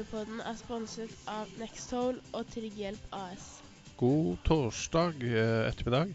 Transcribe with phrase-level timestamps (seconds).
[0.00, 3.46] 1894-podden er sponset av Nextol og Trygghjelp AS.
[4.00, 6.12] God torsdag eh, ettermiddag,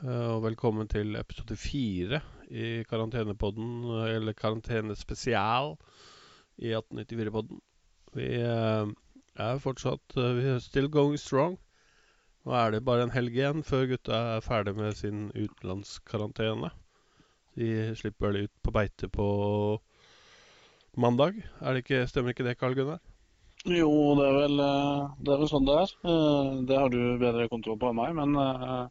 [0.00, 5.74] eh, og velkommen til episode fire i karantenepodden, eller karantenespesial
[6.56, 7.60] i 1894-podden.
[8.16, 8.92] Vi eh,
[9.36, 11.58] er fortsatt Vi er still going strong.
[12.46, 16.70] Nå er det bare en helg igjen før gutta er ferdig med sin utenlandskarantene.
[17.56, 19.28] De slipper vel ut på beite på
[20.96, 21.42] mandag.
[21.60, 23.02] Er det ikke, stemmer ikke det, Karl Gunnar?
[23.64, 25.92] Jo, det er, vel, eh, det er vel sånn det er.
[26.06, 28.86] Eh, Det har du bedre kontroll på enn meg, men eh,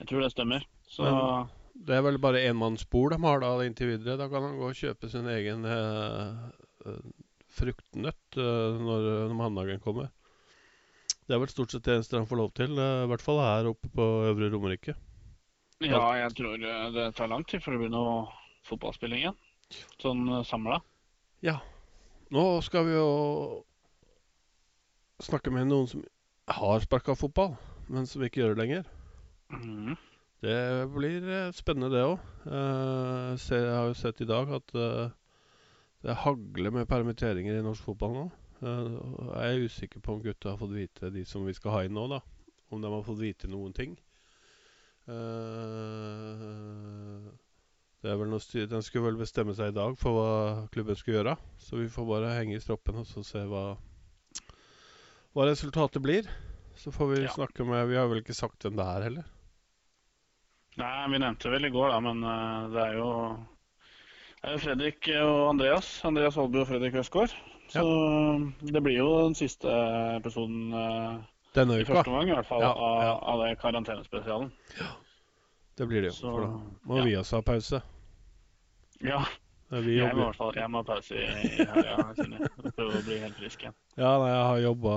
[0.00, 0.62] jeg tror det stemmer.
[0.88, 1.48] Så Men-
[1.86, 4.16] Det er vel bare enmannsbord de har da inntil videre.
[4.18, 6.96] Da kan han gå og kjøpe sin egen eh,
[7.54, 10.08] fruktnøtt eh, når, når mandagen kommer.
[11.28, 13.38] Det er vel stort sett det eneste han får lov til, eh, i hvert fall
[13.44, 14.94] her oppe på Øvre Romerike.
[15.80, 18.26] ja, jeg tror det tar lang tid det blir noe
[18.66, 19.36] fotballspilling igjen.
[20.02, 20.80] Sånn samla.
[21.42, 21.60] Ja.
[22.32, 23.64] Nå skal vi jo
[25.22, 26.04] snakke med noen som
[26.48, 27.56] har sparka fotball,
[27.88, 28.90] men som ikke gjør det lenger.
[29.52, 29.94] Mm.
[30.44, 30.58] Det
[30.94, 32.18] blir eh, spennende, det òg.
[32.46, 35.16] jeg har jo sett i dag at eh,
[36.06, 38.26] det hagler med permitteringer i norsk fotball nå.
[38.62, 38.92] Eh,
[39.32, 41.96] jeg er usikker på om gutta har fått vite, de som vi skal ha inn
[41.96, 42.20] nå, da,
[42.70, 43.98] om de har fått vite noen ting.
[45.08, 45.14] Eh,
[47.98, 50.32] det er vel noe Den skulle vel bestemme seg i dag for hva
[50.74, 51.36] klubben skulle gjøre.
[51.58, 53.72] Så vi får bare henge i stroppen og så se hva,
[55.38, 56.26] hva resultatet blir.
[56.78, 57.30] Så får vi Ja.
[57.30, 59.24] snakke med Vi har vel ikke sagt hvem det er heller.
[60.78, 63.08] Nei, vi nevnte vel i går, da, men uh, det er jo
[64.38, 65.88] det er jo Fredrik og Andreas.
[66.06, 67.32] Andreas Holby og Fredrik Østgaard.
[67.68, 67.82] Så
[68.62, 69.68] det blir jo den siste
[70.16, 71.18] episoden uh,
[71.54, 73.14] Denne i første omgang, i hvert fall, Ja, av, ja.
[73.32, 74.52] av det karantenespesialen.
[75.78, 76.16] Det blir det jo.
[76.20, 76.52] Så, For da
[76.86, 77.04] må ja.
[77.04, 77.82] vi også ha pause.
[79.02, 79.24] Ja,
[79.68, 82.04] Vi jeg må i hvert fall jeg ha pause i, i helga.
[82.72, 83.74] Prøve å bli helt frisk igjen.
[83.98, 84.94] Ja, nei, jeg har jobba,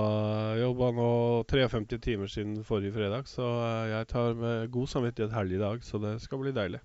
[0.62, 1.08] jobba nå
[1.50, 5.84] 53 timer siden forrige fredag, så eh, jeg tar med god samvittighet helg i dag,
[5.84, 6.80] så det skal bli deilig.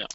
[0.00, 0.08] Ja.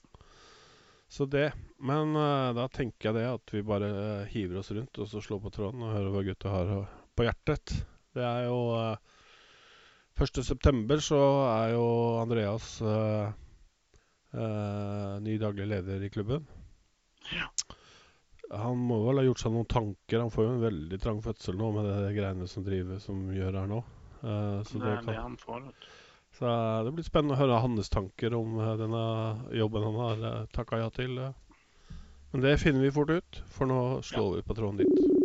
[1.13, 1.51] Så det.
[1.77, 5.21] Men uh, da tenker jeg det at vi bare eh, hiver oss rundt og så
[5.21, 6.73] slår på tråden og hører hva gutta har
[7.13, 7.75] på hjertet.
[8.17, 8.97] Det er jo uh,
[10.17, 10.97] 1.9.
[11.05, 11.21] så
[11.51, 11.85] er jo
[12.23, 13.29] Andreas uh,
[15.21, 16.49] ny daglig leder i klubben.
[17.31, 17.47] Ja.
[18.53, 20.19] Han må vel ha gjort seg noen tanker.
[20.19, 23.59] Han får jo en veldig trang fødsel nå med det greiene som driver som gjør
[23.61, 23.79] her nå.
[24.23, 25.63] Uh, så, Det det er det han får.
[25.69, 25.87] vet du.
[26.37, 29.01] så eh, det blir spennende å høre hans tanker om eh, denne
[29.53, 31.17] jobben han har takka ja til.
[32.33, 35.22] Men det finner vi fort ut, for nå slår vi på tråden dit.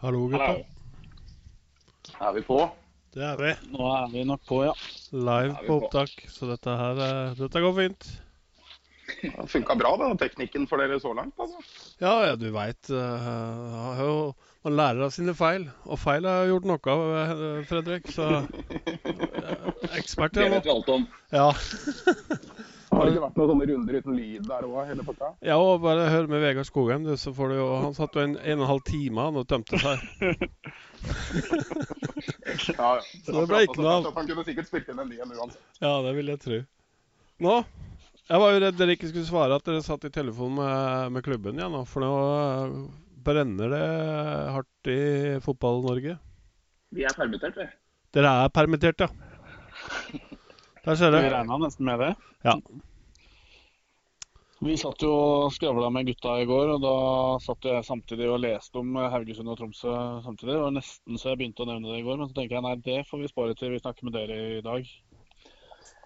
[0.00, 0.54] Hallo, gutta.
[2.20, 2.56] Er vi på?
[3.12, 3.50] Det er vi.
[3.74, 4.72] Nå er vi nok på, ja.
[5.12, 8.06] Live Er på opptak, så dette her eh, Dette går fint.
[9.20, 11.34] Det funka bra, da, teknikken for dere så langt.
[11.36, 11.60] altså.
[12.00, 12.88] Ja, ja, du veit
[14.64, 15.66] Man lærer av sine feil.
[15.84, 18.08] Og feil har jeg gjort noe av, eh, Fredrik.
[18.14, 19.66] Så eh,
[20.00, 20.68] ekspert Det jeg vet nå.
[20.70, 21.08] vi alt om.
[21.34, 21.50] Ja.
[23.00, 25.30] Har det ikke vært noen sånne runder uten lyd der òg, hele pakka?
[25.48, 28.24] ja, og bare hør med Vegard Skogheim, du, så får du jo Han satt jo
[28.26, 30.04] en, en og en halv time han og tømte seg.
[32.76, 33.02] Ja, ja.
[33.24, 34.08] Så det ble ikke noe av.
[34.16, 35.62] Han kunne sikkert spilt inn en ny en uansett.
[35.80, 36.58] Ja, det vil jeg tro.
[37.40, 37.54] Nå
[38.28, 41.24] Jeg var jo redd dere ikke skulle svare at dere satt i telefon med, med
[41.26, 42.74] klubben igjen ja, for nå eh,
[43.26, 43.86] brenner det
[44.56, 44.98] hardt i
[45.44, 46.18] Fotball-Norge.
[46.94, 47.66] Vi er permittert, vi.
[48.16, 49.08] Dere er permittert, ja.
[50.84, 51.32] Der ser Vi du.
[51.34, 52.12] regna nesten med det.
[52.46, 52.54] Ja.
[54.60, 56.90] Vi satt jo og skravla med gutta i går, og da
[57.40, 60.52] satt jeg samtidig og leste om Haugesund og Tromsø samtidig.
[60.52, 62.64] Det var nesten så jeg begynte å nevne det i går, men så tenker jeg
[62.66, 64.90] nei, det får vi spare til vi snakker med dere i dag.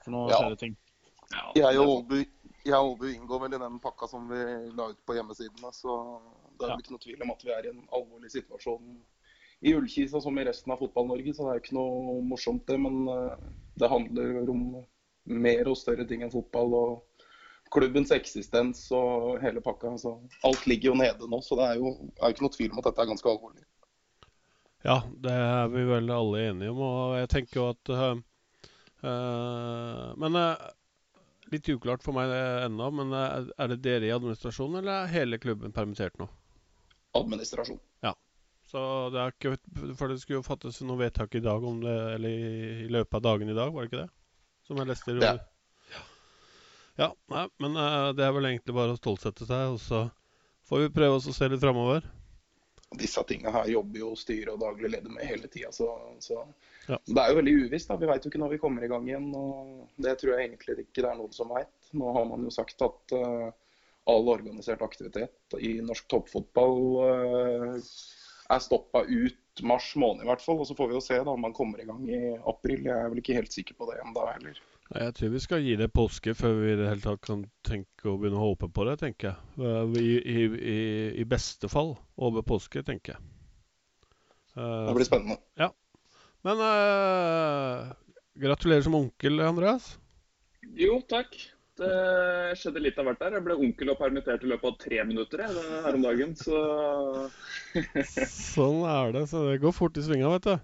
[0.04, 0.38] For nå Ja.
[0.38, 0.76] skjer det ting.
[1.58, 2.14] Jeg og Ålbu
[2.64, 4.38] jeg og Ålbu inngår vel i den pakka som vi
[4.78, 5.72] la ut på hjemmesidene.
[5.74, 5.96] Så
[6.54, 6.76] det er Ja.
[6.76, 9.00] vel ikke noe tvil om at vi er i en alvorlig situasjon
[9.62, 11.34] i Ullkisa som i resten av Fotball-Norge.
[11.34, 12.78] Så det er ikke noe morsomt, det.
[12.78, 13.36] Men eh,
[13.76, 14.86] det handler om
[15.26, 16.72] mer og større ting enn fotball.
[16.74, 17.02] og
[17.72, 19.94] klubbens eksistens og hele pakka.
[20.00, 20.16] Så
[20.46, 22.90] alt ligger jo nede nå, så det er jo, er ikke noe tvil om at
[22.90, 23.66] dette er ganske alvorlig.
[24.84, 28.18] Ja, det er vi vel alle enige om, og jeg tenker jo at eh,
[29.08, 30.66] eh, Men eh,
[31.54, 32.32] litt uklart for meg
[32.66, 36.28] ennå, men er det dere i administrasjonen, eller er hele klubben permittert nå?
[37.16, 37.80] Administrasjon.
[38.74, 38.82] Så
[39.14, 39.56] det er ikke
[39.94, 42.52] For det skulle jo fattes noe vedtak i dag om det, eller i,
[42.86, 44.10] i løpet av dagen i dag, var det ikke det?
[44.66, 45.34] Som jeg leste i Det.
[47.00, 47.10] Ja.
[47.32, 50.04] nei, men eh, det er vel egentlig bare å stålsette seg, og så
[50.68, 52.06] får vi prøve oss å se litt framover.
[52.94, 55.72] disse tinga her jobber jo styret og daglig leder med hele tida.
[55.74, 55.88] Så,
[56.22, 56.44] så
[56.86, 56.98] Ja.
[57.06, 57.88] det er jo veldig uvisst.
[57.88, 57.96] da.
[57.98, 59.30] Vi veit jo ikke når vi kommer i gang igjen.
[59.34, 61.72] og Det tror jeg egentlig ikke det er noen som veit.
[61.92, 63.50] Nå har man jo sagt at uh,
[64.06, 67.80] all organisert aktivitet i norsk toppfotball uh,
[68.54, 70.60] er stoppa ut mars måned i hvert fall.
[70.62, 72.84] Og så får vi jo se da om man kommer i gang i april.
[72.86, 74.62] Jeg er vel ikke helt sikker på det ennå heller.
[74.92, 78.10] Jeg tror vi skal gi det påske før vi i det hele tatt kan tenke
[78.10, 79.64] å begynne å håpe på det, tenker jeg.
[79.64, 80.76] Eh, I, i, i,
[81.22, 83.22] I beste fall over påske, tenker jeg.
[84.58, 85.70] Eh, Det blir spennende.
[86.44, 87.94] Men uh,
[88.36, 89.94] gratulerer som onkel, Andreas.
[90.76, 91.32] Jo, takk.
[91.80, 91.88] Det
[92.60, 93.38] skjedde litt av hvert der.
[93.38, 96.36] Jeg ble onkel og permittert i løpet av tre minutter jeg, her om dagen.
[96.36, 96.60] Så
[98.54, 99.24] Sånn er det.
[99.32, 100.54] Så det går fort i svinga, vet du.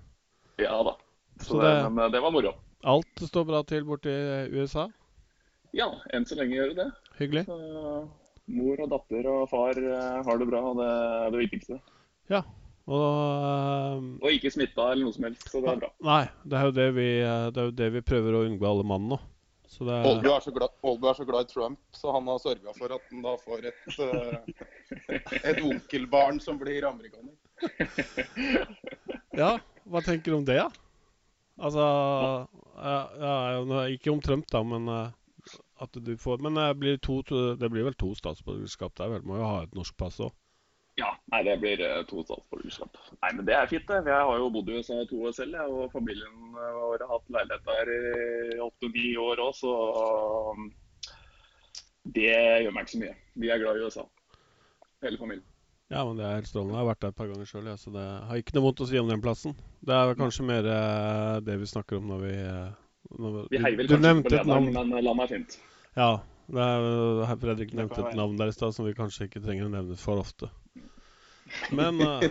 [0.66, 0.92] ja da.
[1.40, 2.52] Så Så det, det- men eh, det var moro.
[2.88, 4.12] Alt står bra til borti
[4.56, 4.86] USA.
[5.76, 6.88] Ja, enn så lenge gjør det det.
[7.20, 7.42] Hyggelig.
[7.46, 7.58] Så
[8.50, 11.76] mor og datter og far eh, har det bra, og det er det viktigste.
[12.32, 12.40] Ja,
[12.90, 15.90] Og uh, Og ikke smitta eller noe som helst, så det er bra.
[16.08, 18.66] Nei, det er jo det vi, eh, det er jo det vi prøver å unngå
[18.70, 19.20] alle mann nå.
[19.70, 22.26] Så det er Aalbu er, så glad- Aalbu er så glad i Trump, så han
[22.26, 23.80] har sørga for at han da får et,
[25.52, 27.36] et onkelbarn som blir amerikaner.
[29.38, 29.52] Ja,
[29.86, 30.70] hva tenker du om det, da?
[31.60, 31.84] Altså
[32.80, 35.10] ja, Ikke om Trump, da, men eh,
[35.80, 39.08] at du får Men det blir, to, to- det blir vel to statsborgerskap der?
[39.14, 39.22] vel?
[39.24, 40.32] Må jo ha et norsk pass òg.
[40.98, 42.98] Ja, nei, det blir eh, to statsborgerskap.
[43.22, 44.02] Nei, men det er fint, det.
[44.10, 47.30] Jeg har jo bodd i USA to år selv, jeg, og familien vår har hatt
[47.36, 49.72] leilighet der i åtte-ni år òg, så
[50.52, 50.66] um,
[52.16, 53.16] det gjør meg ikke så mye.
[53.40, 54.04] Vi er glad i USA,
[55.06, 55.46] hele familien.
[55.90, 56.76] Ja, men det er strålende.
[56.76, 58.86] Jeg har vært der et par ganger sjøl, så det har ikke noe vondt å
[58.86, 59.56] si om den plassen.
[59.82, 62.68] Det er kanskje mer uh, det vi snakker om når vi eh,
[63.18, 65.56] når, Vi heier vel du, du kanskje på lederen, men landet er fint.
[65.98, 66.10] Ja,
[66.54, 66.86] det er,
[67.42, 70.22] Fredrik nevnte et navn der i stad som vi kanskje ikke trenger å nevne for
[70.22, 70.46] ofte.
[71.74, 72.22] Men eh,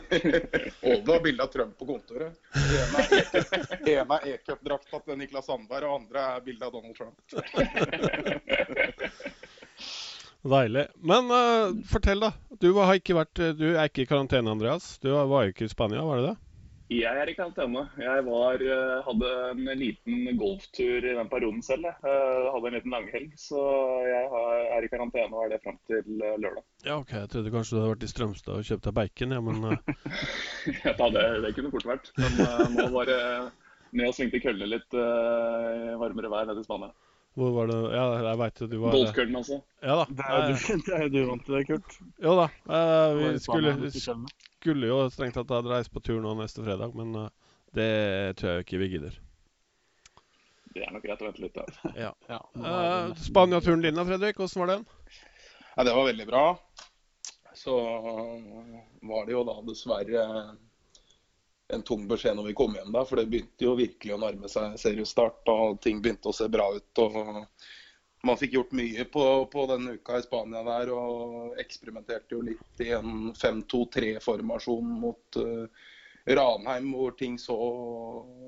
[0.79, 2.31] Aalbu har bilde av Trump på kontoret.
[2.55, 7.19] Er E- ene er e-cupdrakta til Niklas Sandberg, og andre er bilde av Donald Trump.
[10.43, 10.85] Deilig.
[11.03, 12.33] Men uh, fortell, da.
[12.61, 14.93] Du har ikke vært Du er ikke i karantene, Andreas.
[15.03, 16.37] Du var jo ikke i Spania, var det det?
[16.89, 17.83] Jeg er i karantene.
[18.01, 21.85] Jeg var, eh, hadde en liten golftur i den perioden selv.
[21.85, 23.61] Jeg Eh, hadde en liten langhelg, så
[24.07, 24.23] jeg
[24.73, 26.63] er i karantene og er det fram til eh, lørdag.
[26.87, 27.13] Ja, OK.
[27.13, 29.93] Jeg trodde kanskje du hadde vært i Strømstad og kjøpt deg bacon, ja, men eh,
[30.87, 32.09] Ja, det, det kunne fort vært.
[32.17, 33.19] Men eh, nå var det
[33.93, 36.89] ned og svingte køllene litt eh, varmere vær nede i Spania.
[37.39, 39.59] Hvor var det Ja, jeg veit jo du var Golfkøllen, altså.
[39.85, 40.05] Ja da.
[40.09, 41.97] Det er jo eh, du, er du vant til det, Kurt.
[42.25, 42.45] Jo da.
[42.75, 43.73] eh, vi skulle,
[44.59, 47.31] skulle jo strengt tatt ha reist på tur nå neste fredag, men eh,
[47.77, 47.89] det
[48.39, 49.17] tror jeg ikke vi gidder.
[50.69, 51.57] Det er nok greit å vente litt.
[51.57, 51.93] da.
[51.97, 52.13] Ja.
[52.33, 54.37] Ja, Uh, er Spania-turen din da, Fredrik?
[54.37, 54.83] Hvordan var den?
[55.75, 56.43] Ja, det var veldig bra.
[57.57, 57.75] Så
[59.09, 60.25] var det jo da dessverre
[61.73, 64.49] en tung beskjed når vi kom hjem da, for det begynte jo virkelig å nærme
[64.49, 67.01] seg seriestart, og ting begynte å se bra ut.
[67.03, 67.45] og
[68.25, 72.83] Man fikk gjort mye på, på denne uka i Spania der, og eksperimenterte jo litt
[72.83, 75.67] i en 5-2-3-formasjon mot uh,
[76.29, 77.57] Ranheim, hvor ting så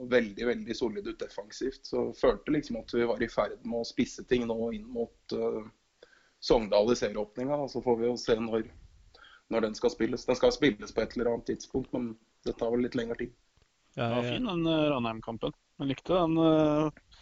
[0.10, 1.86] veldig veldig solid ut defensivt.
[1.94, 5.38] Så følte liksom at vi var i ferd med å spisse ting nå inn mot
[5.38, 5.62] uh,
[6.42, 7.68] Sogndal i serieåpninga.
[7.70, 8.66] Så får vi jo se når,
[9.54, 10.26] når den skal spilles.
[10.26, 13.34] Den skal spilles på et eller annet tidspunkt, men det tar vel litt lengre tid.
[13.96, 15.54] Det var fin den eh, Ranheim-kampen.
[15.82, 17.18] Jeg likte den uh,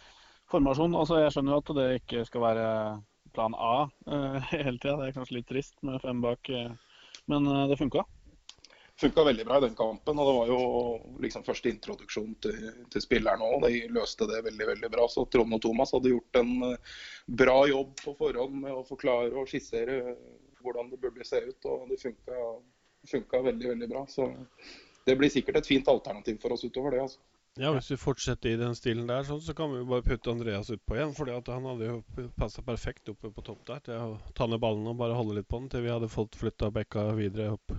[0.52, 0.94] formasjonen.
[1.00, 2.68] Altså, jeg skjønner jo at det ikke skal være
[3.34, 4.96] plan A uh, hele tida.
[5.00, 8.04] Det er kanskje litt trist med fem bak, uh, men det funka.
[9.00, 10.58] Funka veldig bra i den kampen, og det var jo
[11.24, 13.64] liksom første introduksjon til, til spillerne òg.
[13.64, 15.06] De løste det veldig veldig bra.
[15.08, 16.52] Så Trond og Thomas hadde gjort en
[17.40, 20.02] bra jobb på forhånd med å forklare og skissere
[20.60, 22.44] hvordan det burde se ut, og det funka,
[23.08, 24.04] funka veldig veldig bra.
[24.12, 24.28] Så
[25.06, 27.02] det blir sikkert et fint alternativ for oss utover det.
[27.04, 27.20] altså.
[27.60, 30.70] ja, Hvis vi fortsetter i den stilen der, sånn, så kan vi bare putte Andreas
[30.70, 31.14] utpå igjen.
[31.16, 34.86] fordi han hadde jo passa perfekt oppe på topp der til å ta ned ballen
[34.90, 37.76] og bare holde litt på den til vi hadde fått flytta bekka videre opp,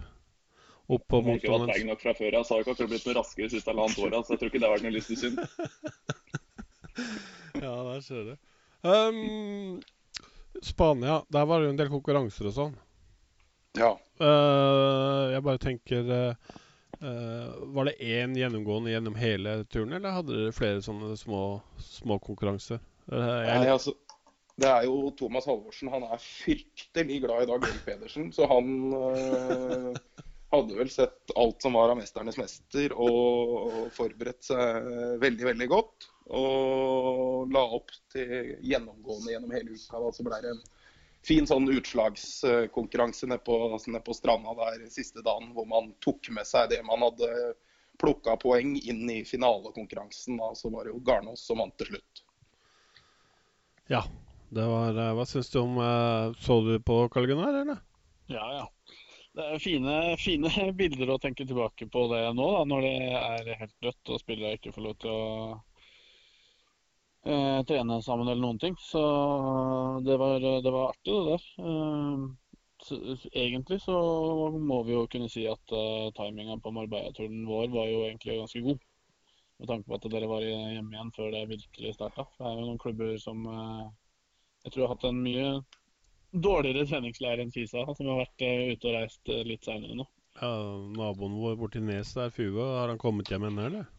[0.87, 2.39] opp på Jeg har ikke vært nok fra før.
[2.39, 4.43] Jeg sa jo ikke at det blitt noe raskere de siste halvannet året, så jeg
[4.43, 5.41] tror ikke det har vært noe lyst til synd.
[7.61, 8.35] Ja, der ser du.
[8.81, 9.81] Um,
[10.61, 12.73] Spania, der var det jo en del konkurranser og sånn.
[13.77, 13.93] Ja.
[14.21, 16.55] Uh, jeg bare tenker eh,
[17.01, 21.41] Var det én gjennomgående gjennom hele turen, eller hadde dere flere sånne små,
[21.81, 22.81] små konkurranser?
[23.11, 23.95] Eh, Nei, altså,
[24.61, 25.91] det er jo Thomas Halvorsen.
[25.93, 28.29] Han er fryktelig glad i Dag Erik Pedersen.
[28.35, 29.87] Så han øh,
[30.53, 34.91] hadde vel sett alt som var av 'Mesternes mester' og forberedt seg
[35.23, 36.09] veldig, veldig godt.
[36.37, 39.97] Og la opp til gjennomgående gjennom hele uka.
[39.97, 40.63] Da, så ble det en
[41.27, 46.47] fin sånn utslagskonkurranse nede på, ned på stranda der siste dagen, hvor man tok med
[46.49, 47.29] seg det man hadde
[48.01, 50.39] plukka poeng inn i finalekonkurransen.
[50.41, 52.25] Da, så var det jo Garnås som vant til slutt.
[53.91, 54.05] Ja.
[54.51, 57.77] Det var, eh, hva syns du om eh, Så du på Karl Gunnar, eller?
[58.27, 58.65] Ja, ja.
[59.31, 63.61] Det er fine, fine bilder å tenke tilbake på det nå, da, når det er
[63.61, 65.27] helt dødt og spillere ikke får lov til å
[67.25, 68.77] eh, trene sammen eller noen ting.
[68.79, 69.01] Så
[70.05, 71.49] det var, det var artig, det der.
[71.65, 72.29] Eh,
[72.81, 72.97] så,
[73.31, 73.97] egentlig så
[74.57, 78.63] må vi jo kunne si at eh, timinga på Marbella-turen vår var jo egentlig ganske
[78.65, 78.87] god.
[79.61, 82.25] Med tanke på at dere var hjemme igjen før det virkelig starta.
[82.37, 83.85] Det er jo noen klubber som eh,
[84.65, 85.45] jeg tror har hatt en mye
[86.31, 90.05] dårligere treningsleir enn Fisa, som har vært uh, ute og reist litt seinere nå.
[90.37, 90.51] Ja,
[90.95, 93.89] Naboen vår borti Nes der, Fuga, har han kommet hjem ennå, eller?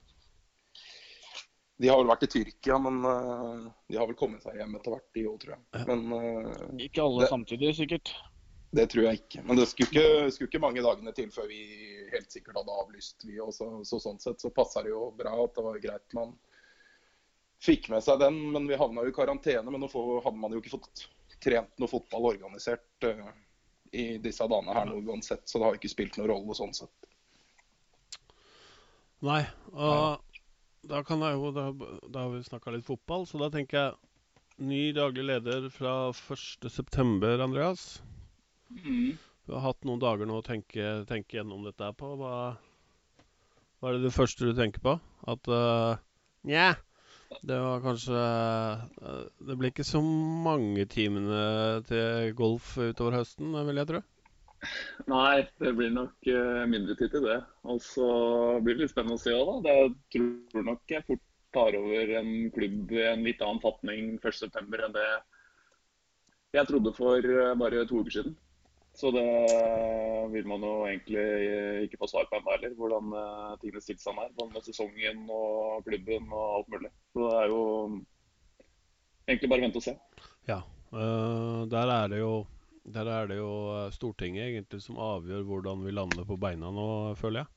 [1.83, 4.95] De har vel vært i Tyrkia, men uh, de har vel kommet seg hjem etter
[4.95, 5.87] hvert, de òg, tror jeg.
[5.89, 6.05] Men,
[6.79, 8.12] ikke alle det, samtidig, sikkert.
[8.73, 9.43] Det tror jeg ikke.
[9.45, 11.61] Men det skulle ikke, skulle ikke, mange dagene til før vi
[12.15, 13.69] helt sikkert hadde avlyst, vi også.
[13.85, 16.33] Så sånn sett så passa det jo bra at det var greit man
[17.62, 18.39] fikk med seg den.
[18.55, 19.69] Men vi havna jo i karantene.
[19.69, 21.05] Men nå hadde man jo ikke fått
[21.45, 23.29] trent noe fotball organisert uh,
[23.93, 25.45] i disse dagene her nå uansett.
[25.45, 27.11] Så det har ikke spilt noen rolle sånn sett.
[29.23, 29.43] Nei.
[29.77, 30.32] Og
[30.89, 31.67] da kan jeg jo Da,
[32.09, 37.43] da har vi snakka litt fotball, så da tenker jeg ny daglig leder fra 1.9.,
[37.43, 38.03] Andreas.
[38.71, 39.19] Mm.
[39.47, 42.12] Du har hatt noen dager nå å tenke, tenke gjennom dette på.
[42.21, 42.35] Hva,
[43.81, 44.97] hva, er det det første du tenker på?
[45.33, 45.99] At uh,
[46.47, 46.73] Nja,
[47.47, 53.83] det var kanskje uh, Det blir ikke så mange timene til golf utover høsten, vil
[53.83, 54.03] jeg tro.
[55.11, 57.40] Nei, det blir nok uh, mindre tid til det.
[57.66, 58.09] Og så
[58.62, 59.75] blir det litt spennende å se òg, da.
[60.14, 64.62] Det tror nok jeg fort tar over en klubb i en litt annen fatning 1.9.
[64.87, 65.09] enn det
[66.52, 67.28] jeg trodde for
[67.61, 68.38] bare to uker siden.
[68.97, 69.25] Så det
[70.33, 73.12] vil man jo egentlig ikke få svar på ennå heller, hvordan
[73.61, 74.33] tingene stilte seg der.
[74.37, 76.90] Både med sesongen og klubben og alt mulig.
[77.12, 77.62] Så det er jo
[79.28, 79.95] egentlig bare vente og se.
[80.49, 80.61] Ja.
[80.92, 82.35] øh, der er det jo
[82.85, 86.87] der er det jo eh, Stortinget egentlig som avgjør hvordan vi lander på beina nå,
[87.19, 87.51] føler jeg.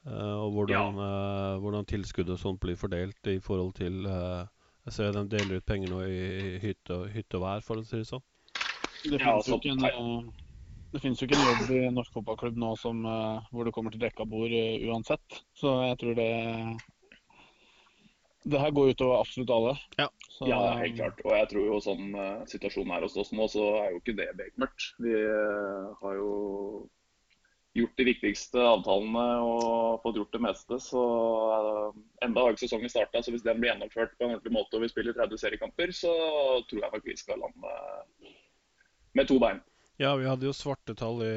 [0.00, 1.08] Uh, og hvordan, ja.
[1.56, 4.46] uh, hvordan tilskuddet og sånt blir fordelt i forhold til uh,
[4.86, 7.98] Jeg ser de deler ut penger nå i hytte, hytte og vær, for å si
[8.00, 8.24] det sånn.
[8.54, 10.30] Det finnes ja, altså, jo ikke en
[10.90, 13.92] det finnes jo ikke en jobb i norsk fotballklubb nå som, uh, hvor det kommer
[13.92, 15.42] til dekka bord uh, uansett.
[15.52, 16.30] Så jeg tror det
[18.42, 19.74] Det her går utover absolutt alle.
[20.00, 20.06] Ja.
[20.30, 21.20] Så, ja, helt klart.
[21.26, 24.16] Og jeg tror jo sånn uh, situasjonen er hos oss nå, så er jo ikke
[24.16, 24.86] det bekmørkt.
[25.04, 25.12] Vi
[26.00, 26.32] har jo
[27.76, 30.78] gjort de viktigste avtalene og fått gjort det meste.
[30.82, 31.02] Så
[32.24, 33.22] enda har ikke sesongen starta.
[33.22, 36.14] Så hvis den blir gjennomført på en ordentlig måte og vi spiller 30 seriekamper, så
[36.70, 37.74] tror jeg nok vi skal lande
[39.18, 39.60] med to bein.
[40.00, 41.32] Ja, vi hadde jo svarte tall i,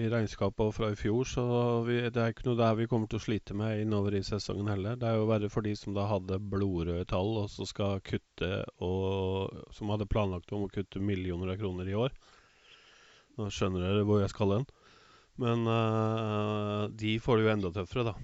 [0.00, 1.42] i regnskapet fra i fjor, så
[1.86, 4.66] vi, det er ikke noe der vi kommer til å slite med innover i sesongen
[4.66, 4.96] heller.
[4.98, 8.48] Det er jo verre for de som da hadde blodrøde tall og så skal kutte
[8.82, 12.18] og Som hadde planlagt om å kutte millioner av kroner i år.
[13.38, 14.68] Nå skjønner dere hvor jeg skal hen.
[15.38, 18.16] Men uh, de får det jo enda tøffere, da.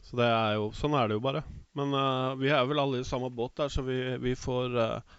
[0.00, 1.44] Så det er jo, sånn er det jo bare.
[1.76, 5.18] Men uh, vi er vel alle i samme båt der, så vi, vi får uh,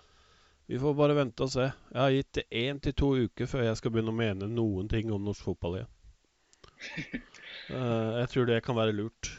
[0.70, 1.64] vi får bare vente og se.
[1.66, 4.90] Jeg har gitt det én til to uker før jeg skal begynne å mene noen
[4.92, 5.90] ting om norsk fotball igjen.
[7.74, 9.32] uh, jeg tror det kan være lurt.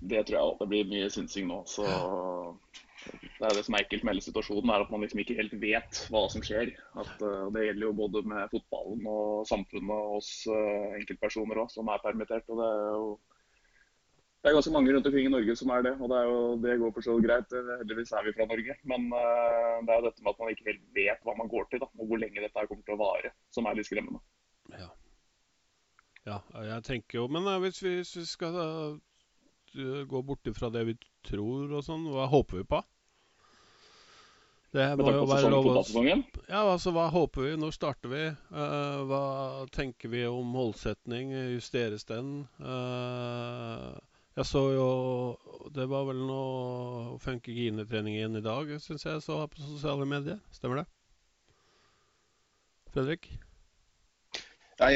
[0.00, 0.54] Det tror jeg òg.
[0.62, 1.58] Det blir mye synsing nå.
[1.68, 5.36] Så det er det som er ekkelt med hele situasjonen, er at man liksom ikke
[5.36, 6.72] helt vet hva som skjer.
[7.04, 11.68] At, uh, det gjelder jo både med fotballen og samfunnet og oss uh, enkeltpersoner òg,
[11.76, 12.48] som er permittert.
[12.48, 13.16] og det er jo
[14.46, 16.42] det er ganske mange rundt omkring i Norge som er det, og det, er jo,
[16.62, 17.54] det går for så vidt greit.
[17.80, 18.76] Heldigvis er vi fra Norge.
[18.86, 21.66] Men uh, det er jo dette med at man ikke helt vet hva man går
[21.72, 24.22] til, da, og hvor lenge dette kommer til å vare, som er litt skremmende.
[24.70, 24.88] Ja,
[26.30, 26.38] ja
[26.68, 28.96] jeg tenker jo Men uh, hvis, vi, hvis, vi, skal uh,
[30.14, 32.86] gå bort ifra det vi tror og sånn, hva håper vi på?
[34.78, 35.86] Det må jo være lov å
[36.46, 37.58] Ja, altså hva håper vi?
[37.58, 38.26] Når starter vi?
[38.54, 39.22] Uh, hva
[39.74, 41.34] tenker vi om målsetning?
[41.56, 42.44] Justeres den?
[42.62, 43.96] Uh,
[44.36, 44.88] jeg så jo
[45.74, 50.38] Det var vel noe funkygine-trening igjen i dag, syns jeg så på sosiale medier.
[50.54, 50.86] Stemmer det?
[52.94, 53.26] Fredrik?
[54.76, 54.92] Nei,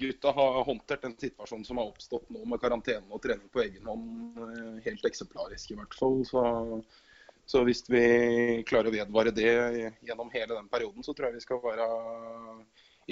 [0.00, 3.88] Gutta har håndtert den situasjonen som har oppstått nå med karantene og trening på egen
[3.88, 6.22] hånd, eh, helt eksemplarisk i hvert fall.
[6.28, 6.42] Så,
[7.44, 8.04] så, hvis vi
[8.68, 9.50] klarer å vedvare det
[10.08, 11.88] gjennom hele den perioden, så tror jeg vi skal være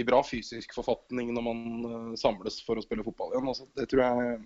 [0.00, 1.60] i bra fysisk forfatning når man
[1.90, 3.52] eh, samles for å spille fotball igjen.
[3.52, 4.38] Altså, det tror jeg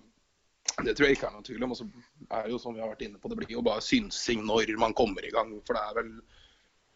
[0.83, 1.73] det tror jeg ikke er noen tvil om.
[1.73, 1.87] Og så
[2.29, 4.73] er det jo som vi har vært inne på, det blir jo bare synsing når
[4.81, 5.51] man kommer i gang.
[5.67, 6.13] For det er vel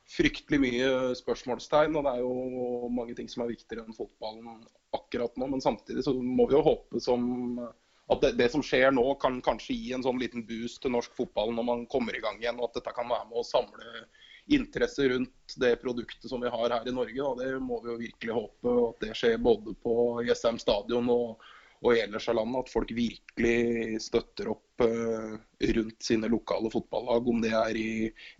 [0.07, 1.97] fryktelig mye spørsmålstegn.
[1.97, 4.63] Og det er jo mange ting som er viktigere enn fotballen
[4.97, 5.51] akkurat nå.
[5.53, 7.27] Men samtidig så må vi jo håpe som
[8.07, 11.11] at det, det, som skjer nå, kan kanskje gi en sånn liten boost til norsk
[11.17, 12.59] fotball når man kommer i gang igjen.
[12.61, 14.07] Og at dette kan være med å samle
[14.55, 17.19] interesse rundt det produktet som vi har her i Norge.
[17.19, 17.33] Da.
[17.43, 19.95] Det må vi jo virkelig håpe at det skjer både på
[20.27, 21.43] Jessheim stadion og,
[21.83, 22.65] og ellers av landet.
[22.65, 25.37] At folk virkelig støtter opp uh,
[25.77, 27.89] rundt sine lokale fotballag, om det er i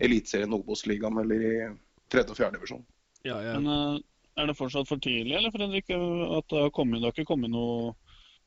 [0.03, 1.56] Eliteserien, Obos-ligaen eller i
[2.12, 2.86] tredje- og fjerdedivisjon.
[3.27, 3.58] Ja, ja.
[3.60, 4.01] Men uh,
[4.38, 7.53] er det fortsatt for tidlig, eller Fredrik, at det har, kommet, det har ikke kommet
[7.53, 7.96] noe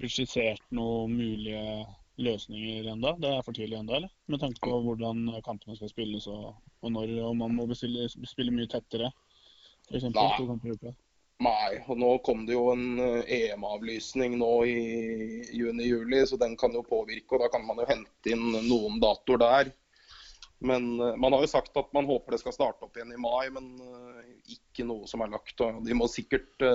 [0.01, 1.65] blitt skissert noen mulige
[2.21, 3.15] løsninger enda?
[3.19, 4.13] Det er for tidlig enda, eller?
[4.31, 6.53] Med tanke på hvordan kampene skal spilles og,
[6.85, 9.11] og når, og man må bestille, spille mye tettere.
[9.89, 10.95] For eksempel, to kamper i uka.
[11.41, 14.81] Nei, og nå kom det jo en eh, EM-avlysning nå i
[15.57, 17.33] juni-juli, så den kan jo påvirke.
[17.33, 19.71] og Da kan man jo hente inn noen datoer der.
[20.61, 23.23] Men uh, Man har jo sagt at man håper det skal starte opp igjen i
[23.23, 24.21] mai, men uh,
[24.53, 25.57] ikke noe som er lagt.
[25.65, 26.67] Og de må sikkert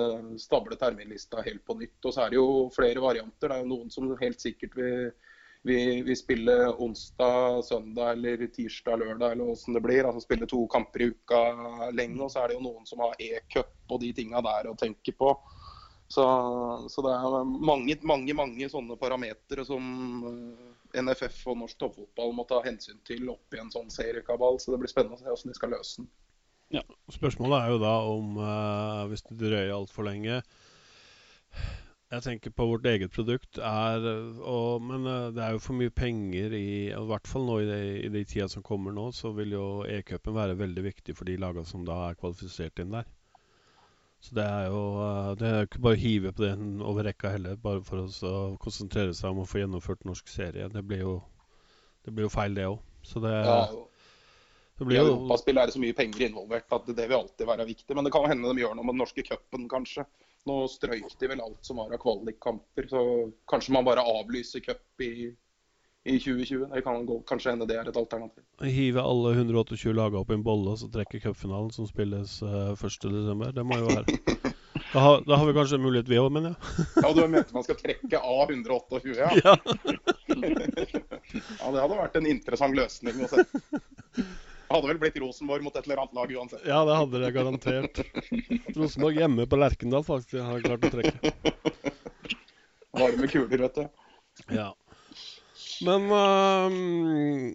[0.42, 2.00] stable terminlista helt på nytt.
[2.02, 3.46] Og så er det jo flere varianter.
[3.46, 5.12] Det er jo noen som helt sikkert vil,
[5.66, 10.06] vil, vi, spiller onsdag, søndag eller tirsdag, lørdag eller åssen det blir.
[10.06, 11.40] Altså spille to kamper i uka
[11.92, 12.20] lenge.
[12.22, 15.14] Og så er det jo noen som har e-cup og de tinga der å tenke
[15.16, 15.32] på.
[16.08, 16.24] Så,
[16.90, 19.82] så, det er mange, mange, mange sånne parametere som
[20.94, 24.60] NFF og norsk toppfotball må ta hensyn til oppi en sånn seriekabal.
[24.62, 26.12] Så det blir spennende å se hvordan de skal løse den.
[26.78, 26.82] Ja.
[27.14, 30.40] Spørsmålet er jo da om, uh, hvis det drøyer altfor lenge
[32.16, 34.04] Jeg tenker på vårt eget produkt, er,
[34.40, 37.66] og, men uh, det er jo for mye penger i I hvert fall nå i
[37.68, 41.28] de, i de tida som kommer nå, så vil jo e-cupen være veldig viktig for
[41.28, 43.10] de lagene som da er kvalifisert inn der.
[44.24, 47.34] Så det er jo eh, det er ikke bare å hive på den over rekka
[47.34, 50.70] heller, bare for å konsentrere seg om å få gjennomført norsk serie.
[50.72, 51.18] Det blir jo,
[52.06, 52.80] det blir jo feil, det òg.
[53.06, 53.60] Så det, ja,
[54.80, 57.50] det blir jo I Europaspill er det så mye penger involvert at det vil alltid
[57.52, 57.92] være viktig.
[57.94, 60.06] Men det kan hende de gjør noe med den norske cupen, kanskje.
[60.46, 63.02] Nå strøyk de vel alt som var av kvalikkamper, så
[63.50, 65.32] kanskje man bare avlyser cup i
[66.06, 66.68] i 2020.
[66.74, 68.44] Det kan gå, kanskje hende det er et alternativ.
[68.62, 72.70] Hive alle 128 lagene opp i en bolle og så trekke cupfinalen som spilles uh,
[72.70, 73.50] eh, 1.12.
[73.56, 74.52] Det må jo være
[74.92, 76.54] Da har, da har vi kanskje en mulighet, vi òg, men ja.
[77.02, 79.30] ja, du mente man skal trekke av 128, ja?
[79.42, 79.56] ja.
[80.30, 83.44] ja, det hadde vært en interessant løsning å se.
[84.66, 86.64] Hadde vel blitt Rosenborg mot et eller annet lag uansett.
[86.66, 88.00] Ja, det hadde det garantert.
[88.74, 91.32] Rosenborg hjemme på Lerkendal faktisk har klart å trekke.
[92.96, 93.86] Varme kuler, vet du.
[94.56, 94.68] Ja.
[95.86, 97.52] Men uh,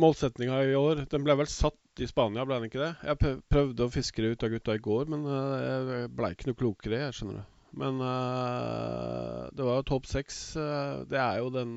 [0.00, 2.90] målsettinga i år Den ble vel satt i Spania, ble den ikke det?
[3.04, 6.50] Jeg prøvde å fiske det ut av gutta i går, men uh, jeg ble ikke
[6.50, 7.56] noe klokere, jeg skjønner du.
[7.80, 10.38] Men uh, det var jo topp seks.
[10.58, 11.74] Uh, det er jo den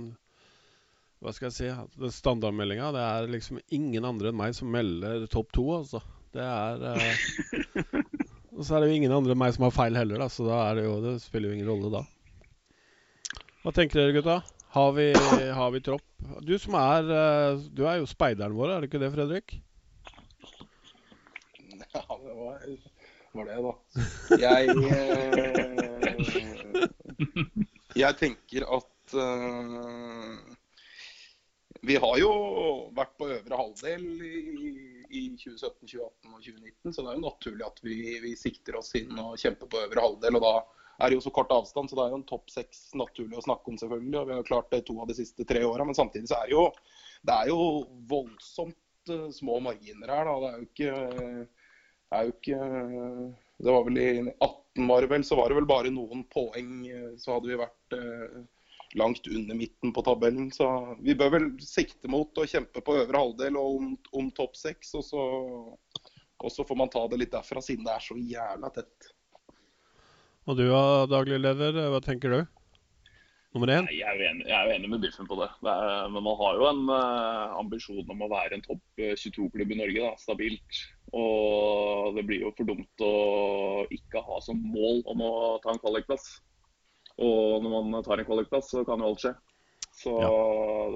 [1.23, 1.67] Hva skal jeg si?
[1.95, 2.89] Den standardmeldinga.
[2.91, 6.01] Det er liksom ingen andre enn meg som melder topp to, altså.
[6.33, 6.83] Det er
[8.53, 10.45] Og så er det jo ingen andre enn meg som har feil heller, da, så
[10.45, 12.01] da er det jo Det spiller jo ingen rolle da.
[13.63, 14.37] Hva tenker dere, gutta?
[14.73, 15.07] Har vi,
[15.55, 16.05] har vi, tropp?
[16.43, 19.47] Du som er eh, Du er jo speideren vår, er det ikke det, Fredrik?
[21.93, 22.57] Ja, det var,
[23.37, 23.73] var det, da.
[24.41, 25.93] Jeg eh,
[28.03, 30.52] Jeg tenker at uh,
[31.83, 32.29] Vi har jo
[32.95, 34.37] vært på øvre halvdel i,
[35.11, 38.93] i 2017, 2018 og 2019, så det er jo naturlig at vi, vi sikter oss
[38.95, 40.39] inn og kjemper på øvre halvdel.
[40.39, 40.53] og da
[41.03, 43.43] er det jo så kort avstand, så det er jo en topp seks naturlig å
[43.43, 44.19] snakke om, selvfølgelig.
[44.21, 45.83] og Vi har klart det to av de siste tre åra.
[45.87, 46.65] Men samtidig så er det jo,
[47.27, 47.59] det er jo
[48.11, 50.29] voldsomt uh, små marginer her.
[50.29, 51.47] da, Det er jo ikke,
[52.13, 52.61] er jo ikke
[53.63, 56.73] det var vel I 18 var det vel, så var det vel bare noen poeng.
[57.19, 58.43] Så hadde vi vært uh,
[58.99, 60.51] langt under midten på tabellen.
[60.51, 60.67] Så
[61.01, 64.93] vi bør vel sikte mot å kjempe på øvre halvdel og om, om topp seks.
[64.99, 65.77] Og,
[66.39, 69.13] og, så får man ta det litt derfra, siden det er så jævla tett.
[70.43, 70.67] Og du
[71.11, 72.41] daglig leder, hva tenker du?
[73.53, 73.85] Nummer én?
[73.93, 75.47] Jeg er, enig, jeg er enig med Biffen på det.
[75.61, 79.69] det er, men man har jo en uh, ambisjon om å være en topp 22-klubb
[79.69, 80.79] eh, i Norge, da, stabilt.
[81.13, 83.13] Og det blir jo for dumt å
[83.93, 86.25] ikke ha som mål om å ta en kvalikplass.
[87.23, 89.33] Og når man tar en kvalikplass, så kan jo alt skje.
[89.93, 90.33] Så ja.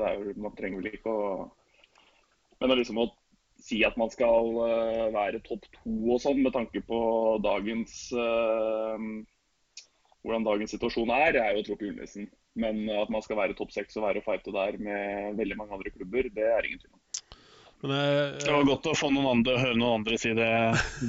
[0.09, 1.23] er, jo, man trenger vel ikke å
[2.57, 3.11] Men det liksom å
[3.61, 6.99] si at man skal uh, være topp to og sånn, med tanke på
[7.43, 8.97] dagens uh,
[10.25, 12.27] hvordan dagens situasjon er, er jo Tropp Julenissen.
[12.57, 15.93] Men at man skal være topp seks og være fighte der med veldig mange andre
[15.93, 17.01] klubber, det er ingen tvil om.
[17.83, 20.49] Men, uh, det var godt å få noen andre, høre noen andre si det,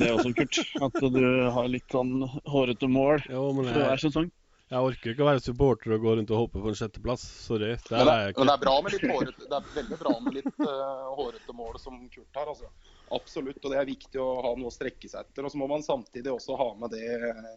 [0.00, 0.60] det også, Kurt.
[0.86, 1.24] At du
[1.56, 2.20] har litt sånn
[2.52, 4.28] hårete mål jo, men jeg, hver sesong.
[4.68, 7.22] Jeg orker ikke å være supporter og gå rundt og håpe på en sjetteplass.
[7.46, 7.70] Sorry.
[7.80, 9.98] Det Men det, er jeg men det er bra med litt hårete, det er veldig
[10.02, 12.50] bra med litt uh, hårete mål som Kurt har.
[12.52, 12.68] Altså.
[13.16, 13.62] Absolutt.
[13.62, 15.48] Og det er viktig å ha noe å strekke seg etter.
[15.48, 17.48] Og så må man samtidig også ha med det eh,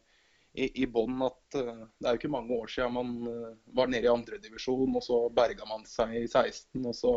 [0.56, 3.92] i, i bånn at uh, det er jo ikke mange år siden man uh, var
[3.92, 6.80] nede i andredivisjon, og så berga man seg i 16.
[6.80, 7.14] Og så,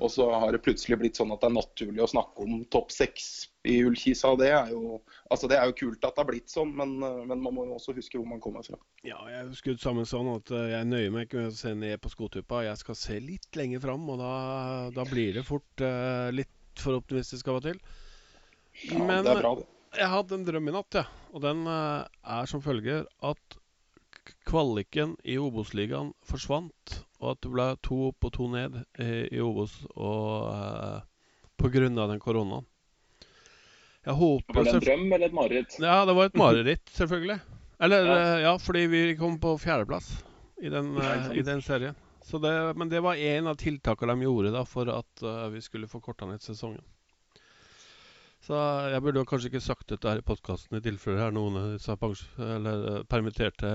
[0.00, 2.92] og så har det plutselig blitt sånn at det er naturlig å snakke om topp
[2.94, 3.26] seks
[3.68, 4.32] i Ullkisa.
[4.40, 4.96] Det er jo
[5.30, 7.66] altså det er jo kult at det har blitt sånn, men, eh, men man må
[7.68, 8.80] jo også huske hvor man kommer fra.
[9.06, 11.74] Ja, jeg er skrudd sammen sånn at eh, jeg nøyer meg ikke med å se
[11.78, 12.64] ned på skotuppa.
[12.66, 14.32] Jeg skal se litt lenger fram, og da,
[14.96, 17.80] da blir det fort uh, litt for optimistisk av og til.
[18.88, 19.66] Ja, Men det er bra, det.
[20.00, 21.04] jeg hadde en drøm i natt, ja.
[21.32, 22.08] Og den uh,
[22.40, 23.58] er som følger at
[24.48, 29.74] kvaliken i Obos-ligaen forsvant, og at det ble to opp og to ned i, Obos
[29.94, 31.00] og eh,
[31.60, 32.66] på grunn av den koronaen.
[34.02, 35.76] Jeg håper Var det en drøm eller et mareritt?
[35.78, 37.38] Ja, det var et mareritt, selvfølgelig.
[37.82, 38.16] Eller Ja.
[38.18, 40.24] eh, ja, fordi vi kom på fjerdeplass
[40.62, 41.94] i den, eh, i den serien.
[42.22, 45.60] Så det, men det var en av tiltakene de gjorde da for at uh, vi
[45.60, 46.82] skulle få korta ned sesongen.
[48.42, 48.58] Så
[48.90, 51.68] jeg burde kanskje ikke sagt dette her i podkasten i tilfelle det er noen av
[51.76, 53.70] disse eller, eh, permitterte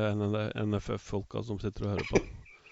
[0.66, 2.20] NFF-folka som sitter og hører på.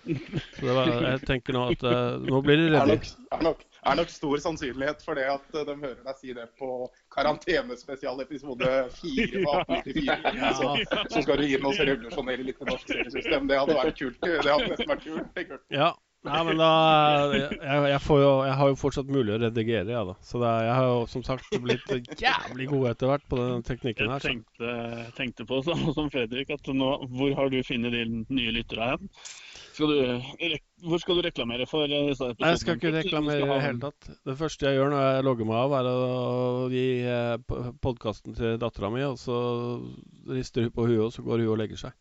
[0.05, 2.97] Så det var, jeg tenker nå at eh, nå blir de Det redde.
[3.41, 6.45] nok, er, er nok stor sannsynlighet for det at eh, de hører deg si det
[6.59, 6.69] på
[7.15, 10.51] karantenespesial episode 4 på 1894.
[10.59, 10.73] Så,
[11.15, 13.47] så skal du den oss revolusjonere litt i norsk seriesystem.
[13.49, 14.19] Det hadde vært kult.
[14.21, 15.07] Det hadde nesten vært
[15.39, 15.65] det kult.
[15.73, 15.93] Ja.
[16.25, 16.69] Nei, men da
[17.37, 17.57] jeg,
[17.91, 20.15] jeg, får jo, jeg har jo fortsatt mulig å redigere, jeg, da.
[20.25, 24.09] Så er- jeg har jo som sagt blitt jævlig god etter hvert på den teknikken
[24.09, 24.19] her.
[24.25, 28.55] Jeg tenkte, tenkte på samme som Fredrik, at nå, hvor har du funnet de nye
[28.57, 29.11] lytterne hen?
[29.75, 31.83] Skal du, hvor skal du reklamere for?
[31.83, 34.09] eh, Nei, Jeg skal ikke reklamere i det hele tatt.
[34.25, 36.85] Det første jeg gjør når jeg logger meg av, er å gi
[37.83, 39.35] podkasten til dattera mi, og så
[40.31, 41.93] rister hun på huet, og så går hun og legger seg.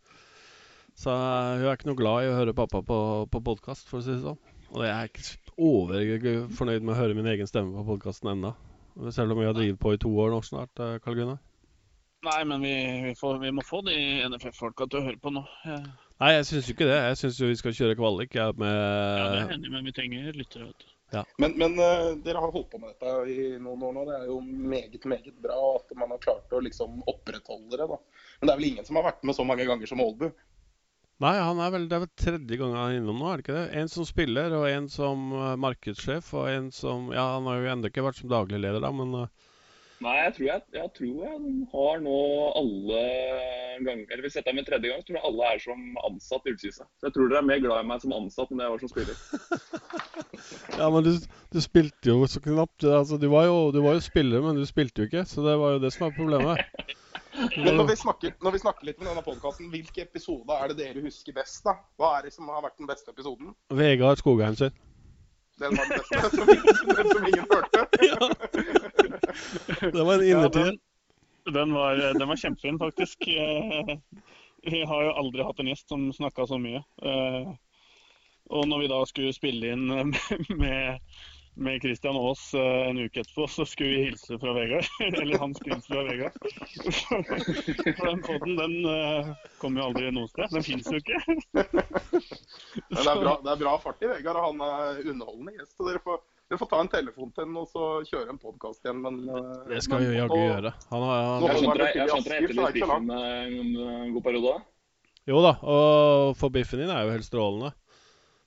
[0.94, 2.98] Så hun er ikke noe glad i å høre pappa på,
[3.30, 4.38] på podkast, for å si det sånn.
[4.74, 8.54] Og jeg er ikke overfornøyd med å høre min egen stemme på podkasten ennå.
[9.14, 11.42] Selv om vi har drevet på i to år nå snart, eh, Karl Gunnar.
[12.24, 13.94] Nei, men vi, vi, får, vi må få de
[14.30, 15.42] NFF-folka til å høre på nå.
[15.66, 15.82] Jeg...
[16.22, 16.98] Nei, jeg syns jo ikke det.
[17.10, 20.30] Jeg syns jo vi skal kjøre kvalik jeg, ja, det er enig men Vi trenger
[20.38, 20.70] lyttere.
[20.70, 20.90] vet du.
[21.42, 24.06] Men, men uh, dere har holdt på med dette i noen år nå.
[24.08, 27.86] Det er jo meget, meget bra at man har klart å liksom opprettholde det.
[27.90, 28.00] da.
[28.40, 30.30] Men det er vel ingen som har vært med så mange ganger som Aalbu?
[31.22, 33.44] Nei, han er vel, det er vel tredje gang han er innom nå, er det
[33.44, 33.66] ikke det?
[33.78, 37.70] En som spiller, og en som uh, markedssjef, og en som Ja, han har jo
[37.70, 39.50] ennå ikke vært som daglig leder, da, men uh...
[40.02, 42.16] Nei, jeg tror jeg, jeg tror jeg har nå
[42.58, 43.02] alle
[43.86, 46.48] ganger Eller hvis dette er min tredje gang, så tror jeg alle er som ansatt
[46.48, 46.88] i Ullkisa.
[46.98, 48.82] Så jeg tror dere er mer glad i meg som ansatt enn det jeg var
[48.82, 49.22] som spiller.
[50.74, 51.12] Ja, men du,
[51.54, 52.84] du spilte jo så knapt.
[52.84, 55.54] Altså, du var, jo, du var jo spiller, men du spilte jo ikke, så det
[55.62, 56.98] var jo det som var problemet.
[57.34, 60.76] Men når vi snakker, når vi snakker litt med denne podkasten, hvilke episoder er det
[60.78, 61.64] dere husker best?
[61.66, 61.74] da?
[61.98, 63.54] Hva er det som har vært den beste episoden?
[63.74, 64.70] Vegard Skogheim sin.
[65.62, 66.46] Den var den beste, som,
[66.94, 67.80] den som ingen hørte?
[69.92, 70.78] Det var en Ja, den,
[71.54, 73.28] den, var, den var kjempefin, faktisk.
[73.28, 73.96] Eh,
[74.64, 76.80] Vi har jo aldri hatt en gjest som snakka så mye.
[77.04, 77.50] Eh,
[78.54, 80.16] Og når vi da skulle spille inn med,
[80.56, 81.00] med
[81.80, 84.86] Christian Aas eh, en uke etterpå, så skulle vi hilse fra Vegard.
[85.22, 86.32] Eller han skulle hilse fra Vegard.
[87.98, 90.50] For den podden, den kommer kom jo aldri noe sted.
[90.50, 91.20] Den fins jo ikke.
[91.54, 95.76] Men det er, bra, det er bra fart i Vegard, og han er underholdende gjest.
[95.76, 98.84] så Dere får, dere får ta en telefon til ham og så kjøre en podkast
[98.84, 99.00] igjen.
[99.06, 100.74] Men, eh, Det skal vi men- jaggu gjøre.
[100.90, 104.58] Han har, han, jeg skjønte det etterlyste biffen eh, en god periode.
[105.30, 107.72] jo da, og for biffen din er jo helt strålende.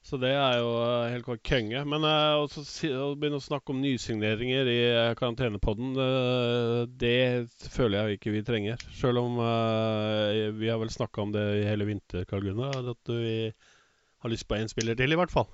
[0.08, 1.82] Så det er jo eh, helt klart konge.
[1.91, 7.98] Men uh, å å begynne å snakke om nysigneringer i uh, karantenepodden, uh, det føler
[8.13, 8.86] jeg ikke vi trenger.
[8.96, 13.52] Selv om vi har vel snakka om det i hele vinter, Karl Gunnar, at vi
[13.52, 15.50] har lyst på én spiller til, i hvert fall.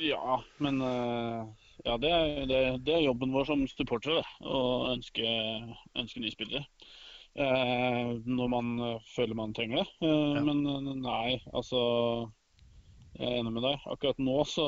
[0.00, 5.28] Ja, men ja, det, er, det, det er jobben vår som supportere, å ønske,
[6.00, 6.64] ønske nye spillere.
[7.36, 8.74] Når man
[9.12, 9.88] føler man trenger det.
[10.02, 10.42] Ja.
[10.48, 10.64] Men
[11.04, 11.80] nei, altså
[13.20, 13.82] Jeg er enig med deg.
[13.92, 14.64] Akkurat nå, så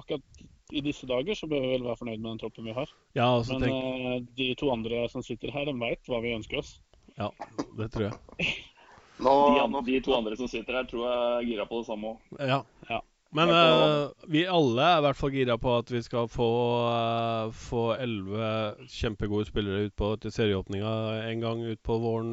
[0.00, 2.90] Akkurat i disse dager så bør vi vel være fornøyd med den troppen vi har.
[3.18, 6.34] Ja, altså, Men tenk, eh, de to andre som sitter her, de veit hva vi
[6.36, 6.76] ønsker oss.
[7.18, 7.28] ja,
[7.76, 8.50] det tror jeg.
[9.24, 12.14] Nå, De, de to andre som sitter her, tror jeg er gira på det samme
[12.14, 12.38] òg.
[12.40, 12.62] Ja.
[12.88, 13.00] Ja.
[13.36, 16.48] Men eh, vi alle er i hvert fall gira på at vi skal få
[16.88, 20.94] eh, få elleve kjempegode spillere ut på til serieåpninga
[21.28, 22.32] en gang ut på våren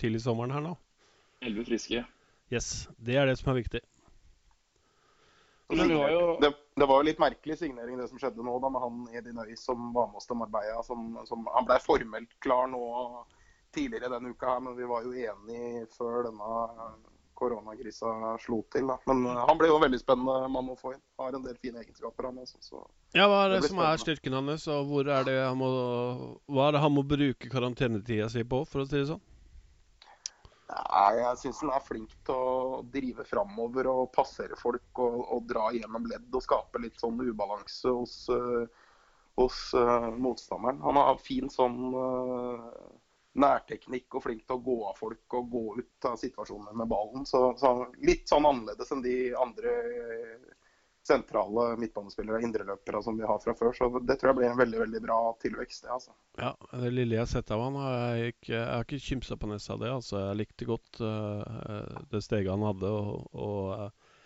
[0.00, 0.72] tidlig sommeren her nå.
[1.42, 2.06] Elleve friske.
[2.52, 3.82] Yes, Det er det som er viktig.
[5.76, 8.70] Men var jo det, det var jo litt merkelig signering det som skjedde nå da
[8.72, 10.82] med han Edin Øy som var med oss til Marbella.
[10.86, 12.82] Som, som, han ble formelt klar nå
[13.72, 16.52] tidligere denne uka, her, men vi var jo enige før denne
[17.42, 18.86] koronakrisa slo til.
[18.90, 18.98] Da.
[19.10, 21.02] Men uh, han ble jo en veldig spennende mann å få inn.
[21.20, 22.60] Har en del fine egenskaper, han også.
[22.62, 22.82] Så.
[23.16, 25.72] Ja, Hva er det, Det som er styrken hans, og hvor er det han må,
[26.52, 29.24] hva er det han må bruke karantenetida si på, for å si det sånn?
[30.72, 35.44] Nei, jeg syns han er flink til å drive framover og passere folk og, og
[35.50, 38.86] dra gjennom ledd og skape litt sånn ubalanse hos, eh,
[39.40, 40.80] hos uh, motstanderen.
[40.86, 42.70] Han har fin sånn uh,
[43.42, 47.28] nærteknikk og flink til å gå av folk og gå ut av situasjonen med ballen.
[47.28, 49.76] Så, så litt sånn annerledes enn de andre
[51.06, 53.72] sentrale midtbanespillere, indreløpere, som vi har fra før.
[53.74, 56.14] Så det tror jeg blir en veldig, veldig bra tilvekst, det, altså.
[56.38, 59.38] Ja, Det lille jeg har sett av han, har jeg ikke, jeg har ikke kimsa
[59.38, 59.90] på nesa av det.
[59.96, 60.20] altså.
[60.28, 62.90] Jeg likte godt uh, det steget han hadde.
[62.90, 64.20] og, og uh,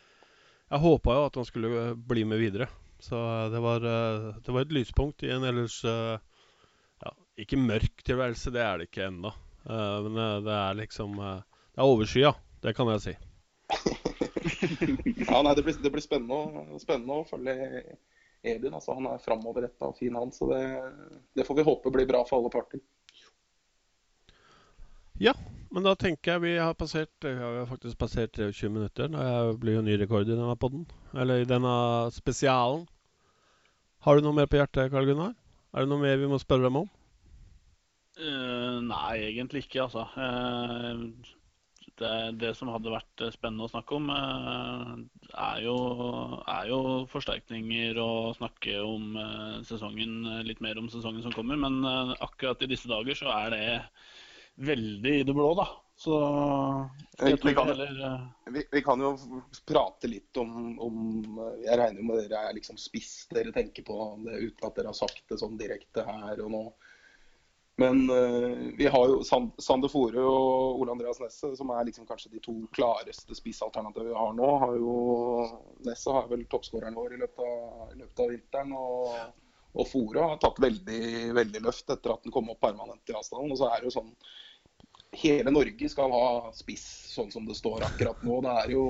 [0.70, 2.68] Jeg håpa jo at han skulle bli med videre.
[2.96, 8.00] Så eh, det var, uh, det var et lyspunkt i en ellers ja, ikke mørk
[8.04, 9.32] tilværelse, det er det ikke ennå.
[9.66, 13.16] Men det er liksom Det er overskya, det kan jeg si.
[15.26, 17.54] Ja, nei, det blir, det blir spennende, å- spennende å følge
[18.46, 18.74] Edin.
[18.76, 20.32] Altså, han er framoverretta og fin, han.
[20.34, 20.62] Så det,
[21.36, 22.82] det får vi håpe blir bra for alle parter.
[25.18, 25.32] Ja,
[25.72, 29.08] Men da tenker jeg vi har passert Vi har faktisk passert 23 minutter.
[29.12, 30.84] Det blir jo ny rekord i denne podden.
[31.16, 31.72] Eller i denne
[32.14, 32.84] spesialen.
[34.06, 35.32] Har du noe mer på hjertet, Karl Gunnar?
[35.74, 36.86] Er det noe mer vi må spørre dem om?
[38.16, 40.06] Uh, nei, egentlig ikke, altså.
[40.16, 41.34] Eh,
[42.00, 44.92] det, det som hadde vært eh, spennende å snakke om, eh,
[45.32, 45.76] er, jo,
[46.50, 46.80] er jo
[47.12, 51.58] forsterkninger og snakke om eh, sesongen, eh, litt mer om sesongen som kommer.
[51.60, 53.66] Men eh, akkurat i disse dager så er det
[54.66, 55.66] veldig i det blå, da.
[55.96, 56.12] Så
[57.18, 59.14] Vi- kan- heller eh, Vi, vi kan jo
[59.66, 64.34] prate litt om, om Jeg regner med dere er liksom spiss dere tenker på det,
[64.50, 66.62] uten at dere har sagt det sånn direkte her og nå.
[67.78, 72.06] Men eh, vi har jo Sand, Sander Fore og Ole Andreas Nesse, som er liksom
[72.08, 74.46] kanskje de to klareste spissalternativene vi har nå.
[74.62, 74.94] Har jo,
[75.84, 78.72] Nesse har vel toppskåreren vår i løpet av, løpet av vinteren.
[78.80, 79.18] Og,
[79.76, 81.02] og Fore har tatt veldig,
[81.36, 83.52] veldig løft etter at den kom opp permanent i avstanden.
[83.52, 84.12] Og så er det jo sånn
[85.16, 88.40] Hele Norge skal ha spiss, sånn som det står akkurat nå.
[88.44, 88.86] Det er jo,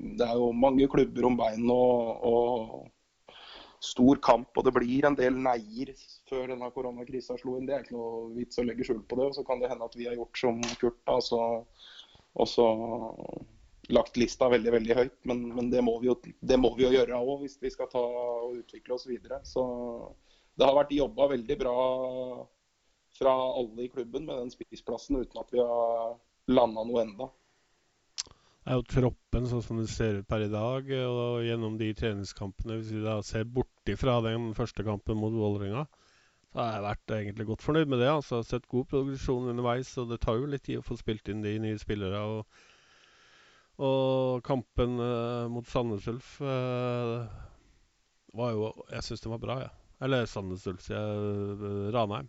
[0.00, 2.74] det er jo mange klubber om bein og, og
[3.82, 4.52] stor kamp.
[4.56, 5.92] Og det blir en del neier
[6.30, 7.66] før denne koronakrisa slo inn.
[7.68, 9.30] Det er ikke noe vits å legge skjul på det.
[9.30, 11.90] Og så kan det hende at vi har gjort som Kurt, altså så,
[12.32, 12.68] og så
[13.92, 15.18] lagt lista veldig veldig høyt.
[15.28, 18.02] Men, men det, må jo, det må vi jo gjøre òg hvis vi skal ta
[18.02, 19.42] og utvikle oss videre.
[19.46, 19.62] Så
[20.58, 21.76] det har vært jobba veldig bra
[23.18, 26.14] fra alle i klubben med den spiseplassen, uten at vi har
[26.52, 27.28] landa noe enda.
[28.62, 31.88] Det er jo troppen sånn som det ser ut per i dag, og gjennom de
[31.98, 35.86] treningskampene Hvis vi da ser bort ifra den første kampen mot Vålerenga,
[36.52, 38.10] så har jeg vært egentlig godt fornøyd med det.
[38.12, 41.42] altså Sett god progresjon underveis, og det tar jo litt tid å få spilt inn
[41.42, 42.20] de nye spillere.
[42.20, 42.46] Og,
[43.82, 47.24] og kampen uh, mot Sandnes Ulf uh,
[48.36, 49.72] var jo Jeg syns den var bra, jeg.
[49.72, 49.78] Ja.
[50.02, 51.58] Eller Sandnes Ulf, sier jeg.
[51.62, 52.28] eh, Ranheim.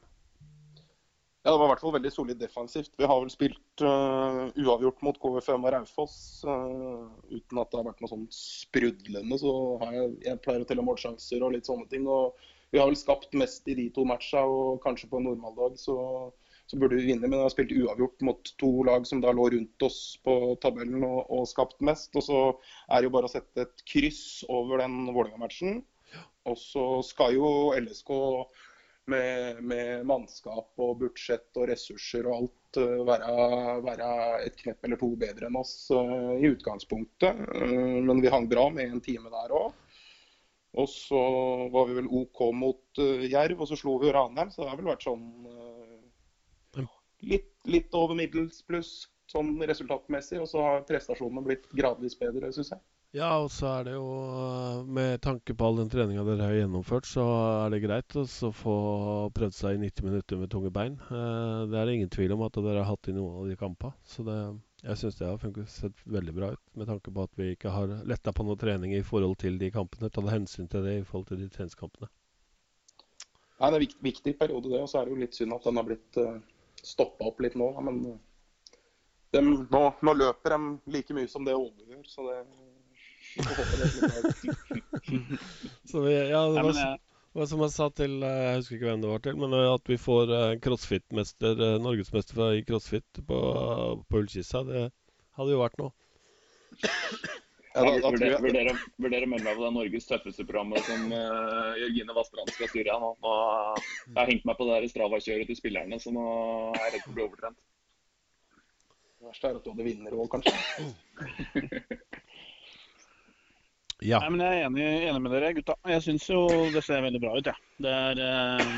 [1.43, 2.93] Ja, Det var i hvert fall veldig solid defensivt.
[2.95, 6.15] Vi har vel spilt uh, uavgjort mot KFM og Raufoss
[6.47, 9.39] Uh, uten at det har vært noe sånn sprudlende.
[9.41, 9.51] Så
[9.81, 12.07] har jeg, jeg pleier å telle målsjanser og litt sånne ting.
[12.07, 12.39] og
[12.71, 15.97] Vi har vel skapt mest i de to matcha, og kanskje på en normaldag så,
[16.71, 17.27] så burde vi vinne.
[17.27, 21.03] Men vi har spilt uavgjort mot to lag som da lå rundt oss på tabellen
[21.03, 22.15] og, og skapt mest.
[22.15, 22.43] Og så
[22.87, 25.81] er det jo bare å sette et kryss over den Vålerenga-matchen.
[26.47, 28.15] Og så skal jo LSK
[29.11, 33.35] med, med mannskap og budsjett og ressurser og alt eh, være,
[33.85, 34.09] være
[34.47, 37.41] et knepp eller to bedre enn oss uh, i utgangspunktet.
[37.51, 39.73] Uh, men vi hang bra med en time der òg.
[40.73, 41.19] Og så
[41.73, 44.53] var vi vel OK mot uh, Jerv, og så slo vi Ranheim.
[44.53, 45.27] Så det har vel vært sånn
[47.23, 48.95] litt, litt over middels pluss
[49.31, 50.41] sånn resultatmessig.
[50.41, 52.83] Og så har prestasjonene blitt gradvis bedre, syns jeg.
[53.13, 56.55] Ja, og så er det jo eh, Med tanke på all den treninga dere har
[56.57, 57.21] gjennomført, så
[57.61, 58.23] er det greit å
[58.57, 58.77] få
[59.37, 60.95] prøvd seg i 90 minutter med tunge bein.
[61.13, 63.57] Eh, Det er det ingen tvil om at dere har hatt i noen av de
[63.59, 63.93] kampene.
[64.09, 64.39] Så det,
[64.81, 67.75] jeg syns det har funket sett veldig bra ut, med tanke på at vi ikke
[67.75, 70.09] har letta på noe trening i forhold til de kampene.
[70.09, 72.09] Tatt hensyn til det i forhold til de treningskampene.
[72.09, 74.81] Nei, Det er en viktig, viktig periode, det.
[74.81, 76.41] Og så er det jo litt synd at den har blitt uh,
[76.81, 77.69] stoppa opp litt nå.
[77.85, 78.01] Men
[79.37, 82.41] de, nå, nå løper de like mye som det Ålbu gjør, så det
[85.91, 86.99] Så vi, ja, det var,
[87.33, 89.69] var som jeg sa til eh, Jeg husker ikke hvem det var til, men eh,
[89.73, 93.39] at vi får eh, crossfit-mester, norgesmester i crossfit på,
[94.09, 94.83] på Ullkissa, det
[95.39, 95.91] hadde jo vært noe.
[97.73, 101.07] Ja, da, da jeg, vurderer, vurderer å melde meg på det Norges tøffeste programmet som
[101.09, 103.09] uh, Jørgine Vassdrand skal styre nå.
[103.17, 103.31] Nå,
[104.11, 106.25] jeg har hengt meg på det der Strava-kjøret til spillerne, så nå
[106.75, 107.57] er jeg redd for å bli overtrent.
[109.17, 110.53] det verste er at du hadde vinnerråd, kanskje.
[114.03, 114.19] Ja.
[114.19, 115.75] Nei, men Jeg er enig, enig med dere, gutta.
[115.87, 116.41] Jeg syns jo
[116.73, 117.47] det ser veldig bra ut.
[117.47, 117.53] Ja.
[117.83, 118.73] Det er eh,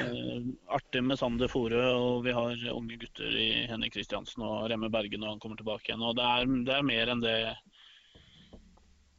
[0.00, 4.90] eh, artig med Sander Fore, og vi har unge gutter i Henrik Kristiansen og Remme
[4.92, 6.04] Berge når han kommer tilbake igjen.
[6.06, 7.36] og Det er, det er mer enn det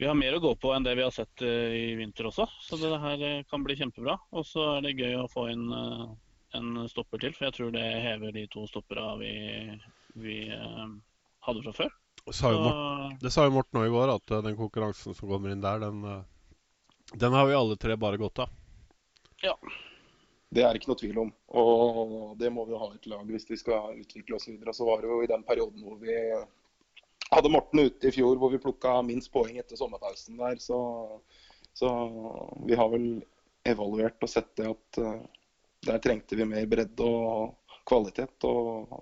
[0.02, 2.50] Vi har mer å gå på enn det vi har sett eh, i vinter også.
[2.66, 4.18] Så det her eh, kan bli kjempebra.
[4.34, 6.06] Og så er det gøy å få inn eh,
[6.58, 9.34] en stopper til, for jeg tror det hever de to stoppera vi,
[10.18, 10.88] vi eh,
[11.46, 11.94] hadde fra før.
[12.32, 15.30] Sa jo Morten, det sa jo Morten òg i går, at eh, den konkurransen som
[15.30, 18.54] kommer inn der, den, eh, den har vi alle tre bare godt av.
[19.44, 19.58] Ja.
[20.54, 21.32] Det er ikke noe tvil om.
[21.60, 24.70] Og det må vi ha et lag hvis vi skal utvikle oss videre.
[24.72, 26.14] Og så var det jo i den perioden hvor vi
[27.34, 30.60] hadde Morten ute i fjor, hvor vi plukka minst poeng etter sommerpausen der.
[30.62, 30.78] Så,
[31.74, 31.90] så
[32.70, 33.08] vi har vel
[33.68, 35.26] evaluert og sett det at eh,
[35.90, 38.38] der trengte vi mer bredde og kvalitet.
[38.48, 39.02] Og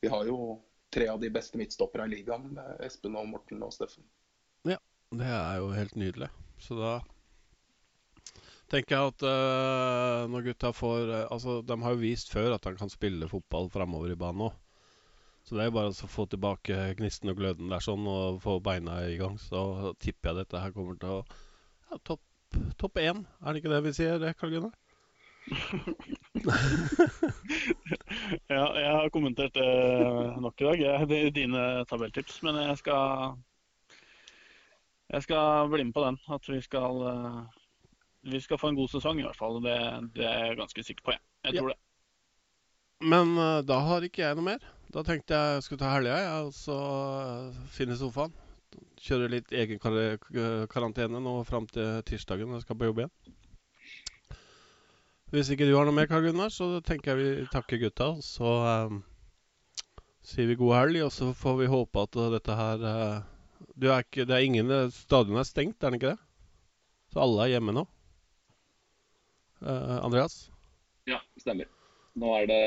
[0.00, 0.56] vi har jo
[0.94, 4.06] tre av de beste midtstopperne i ligaen, med Espen og Morten og Steffen.
[4.68, 4.78] Ja,
[5.10, 6.30] Det er jo helt nydelig.
[6.60, 6.98] Så da
[8.70, 12.66] tenker jeg at uh, når gutta får uh, Altså, de har jo vist før at
[12.66, 14.58] de kan spille fotball framover i banen òg.
[15.42, 18.58] Så det er jo bare å få tilbake gnisten og gløden der sånn, og få
[18.62, 19.38] beina i gang.
[19.40, 22.22] Så tipper jeg dette her kommer til å ja, topp
[22.78, 23.24] topp én.
[23.40, 24.76] Er det ikke det vi sier, Karl Gunnar?
[28.50, 29.66] Ja, jeg har kommentert det
[30.42, 30.80] nok i dag.
[30.82, 32.40] Jeg, det er dine tabelltips.
[32.42, 33.36] Men jeg skal
[35.10, 36.18] Jeg skal bli med på den.
[36.30, 37.38] At vi skal eh,
[38.30, 39.62] Vi skal få en god sesong, i hvert fall.
[39.62, 39.76] Det,
[40.16, 41.14] det er jeg ganske sikker på.
[41.14, 41.60] Jeg, jeg Ja.
[41.60, 41.78] tror det.
[43.00, 44.66] Men eh, da har ikke jeg noe mer.
[44.92, 46.78] Da tenkte jeg jeg skulle ta helga, jeg, og så
[47.22, 48.34] eh, finne sofaen.
[49.00, 49.94] Kjøre litt egen kar
[50.70, 53.14] karantene nå fram til tirsdagen når jeg skal på jobb igjen.
[55.30, 58.08] Hvis ikke du har noe mer, Karl Gunnar, så tenker jeg vi takker gutta.
[58.16, 59.02] og Så um,
[60.26, 63.28] sier vi god helg, og så får vi håpe at eh, dette her uh,
[63.78, 66.20] du er ikke, Det er ingen Stadionet Stadion er stengt, er det ikke det?
[67.14, 67.84] Så alle er hjemme nå?
[69.62, 70.48] Uh, Andreas?
[71.06, 71.70] Ja, stemmer.
[72.18, 72.60] Nå er det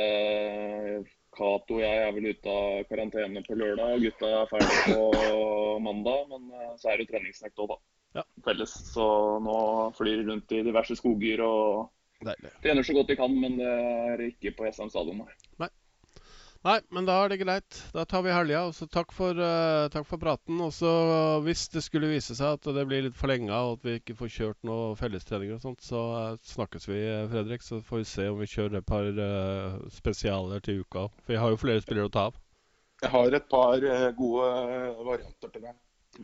[1.36, 3.98] Cato og jeg er vel ute av karantene på lørdag.
[4.06, 5.02] Gutta er ferdig på
[5.84, 7.78] mandag, men eh, så er det treningsnekt òg, da.
[8.20, 8.24] Ja.
[8.46, 8.74] Felles.
[8.94, 9.06] Så
[9.44, 9.58] nå
[9.98, 11.90] flyr rundt i diverse skoger og
[12.28, 12.54] Deilig.
[12.64, 15.24] trener så godt de kan, men det er ikke på SM stadion.
[15.60, 15.70] nei.
[16.64, 17.78] Nei, men da er det greit.
[17.92, 18.62] Da tar vi helga.
[18.70, 20.62] Og så takk for, uh, takk for praten.
[20.64, 20.92] Og så
[21.44, 24.32] hvis det skulle vise seg at det blir litt forlenga, og at vi ikke får
[24.38, 27.66] kjørt noe fellestreninger og sånt, så uh, snakkes vi, eh, Fredrik.
[27.68, 29.10] Så får vi se om vi kjører et par
[29.92, 31.10] spesialer til uka.
[31.26, 32.40] For vi har jo flere spillere å ta av.
[33.04, 33.84] Jeg har et par
[34.16, 34.48] gode
[35.04, 35.76] varianter til deg.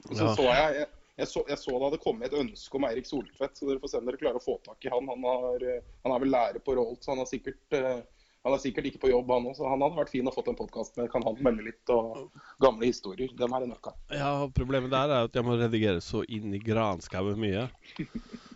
[0.05, 0.35] Og så Ja.
[0.37, 0.87] så jeg, jeg,
[1.19, 3.91] jeg, så, jeg så det hadde kommet et ønske om Eirik Soltvedt, så dere får
[3.91, 5.09] se om dere klarer å få tak i han.
[5.11, 7.99] Han, har, eh, han er vel lærer på Rolt, så han er sikkert, eh,
[8.47, 9.57] han er sikkert ikke på jobb, han òg.
[9.57, 11.09] Så han hadde vært fin å fått en podkast med.
[11.11, 12.29] Kan han melde litt og
[12.63, 13.33] gamle historier?
[13.39, 13.99] Dem er det nok av.
[14.15, 17.67] Ja, Problemet der er at jeg må redigere så inn i granskauen mye.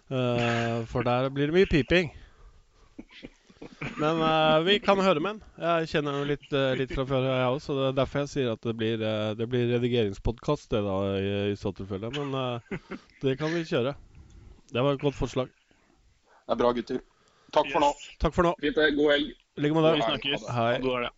[0.07, 2.13] uh, for der blir det mye piping.
[4.01, 5.55] Men uh, vi kan høre med den.
[5.63, 7.59] Jeg kjenner jo litt, uh, litt fra før, jeg òg.
[7.63, 10.97] Så det er derfor jeg sier at det blir, uh, det blir redigeringspodkast det da,
[11.19, 12.11] i, i så tilfelle.
[12.17, 13.95] Men uh, det kan vi kjøre.
[14.73, 15.51] Det var et godt forslag.
[16.43, 17.01] Det er bra, gutter.
[17.53, 17.91] Takk for nå.
[18.21, 18.55] Takk for nå.
[18.63, 18.79] Fint.
[18.97, 19.35] God helg.
[19.53, 19.97] I like måte.
[19.99, 20.47] Vi snakkes.
[20.49, 20.71] Hei.
[20.81, 21.13] Helg.